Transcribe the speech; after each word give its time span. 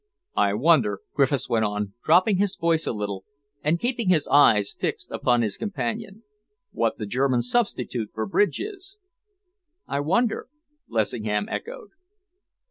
"I 0.37 0.55
wonder," 0.55 1.01
Griffiths 1.13 1.47
went 1.47 1.63
on, 1.63 1.93
dropping 2.03 2.37
his 2.37 2.55
voice 2.55 2.87
a 2.87 2.91
little 2.91 3.23
and 3.61 3.79
keeping 3.79 4.09
his 4.09 4.27
eyes 4.29 4.73
fixed 4.73 5.11
upon 5.11 5.43
his 5.43 5.57
companion, 5.57 6.23
"what 6.71 6.97
the 6.97 7.05
German 7.05 7.43
substitute 7.43 8.09
for 8.15 8.25
bridge 8.25 8.59
is." 8.59 8.97
"I 9.87 9.99
wonder," 9.99 10.47
Lessingham 10.89 11.47
echoed. 11.49 11.89